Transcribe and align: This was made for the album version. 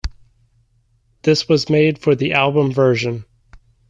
This 1.21 1.47
was 1.47 1.69
made 1.69 1.99
for 1.99 2.15
the 2.15 2.33
album 2.33 2.71
version. 2.73 3.23